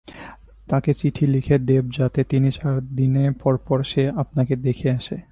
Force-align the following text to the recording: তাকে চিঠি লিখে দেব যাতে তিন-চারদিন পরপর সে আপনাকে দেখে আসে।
তাকে 0.67 0.93
চিঠি 0.93 1.25
লিখে 1.27 1.57
দেব 1.59 1.83
যাতে 1.97 2.23
তিন-চারদিন 2.23 3.33
পরপর 3.43 3.83
সে 3.83 4.09
আপনাকে 4.09 4.55
দেখে 4.55 4.89
আসে। 4.91 5.17